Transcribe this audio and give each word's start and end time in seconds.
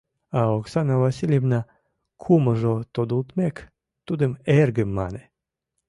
А 0.37 0.39
Оксана 0.57 0.95
Васильевна, 1.03 1.59
кумылжо 2.21 2.73
тодылтмек, 2.93 3.55
тудым 4.07 4.31
«эргым» 4.59 4.89
мане. 4.97 5.23